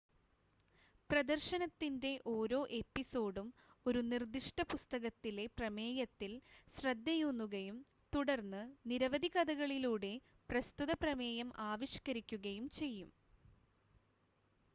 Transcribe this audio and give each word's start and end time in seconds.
പ്രദർശനത്തിൻ്റെ 1.09 2.11
ഓരോ 2.31 2.59
എപ്പിസോഡും 2.77 3.47
ഒരു 3.85 3.99
നിർദ്ദിഷ്ട 4.07 4.61
പുസ്തകത്തിലെ 4.71 5.45
പ്രമേയത്തിൽ 5.57 6.31
ശ്രദ്ധയൂന്നുകയും 6.75 7.77
തുടർന്ന് 8.13 8.61
നിരവധി 8.85 9.29
കഥകളിലൂടെ 9.35 10.13
പ്രസ്തുത 10.49 10.93
പ്രമേയം 11.03 11.51
ആവിഷ്ക്കരിക്കുകയും 11.69 12.65
ചെയ്യും 12.79 13.11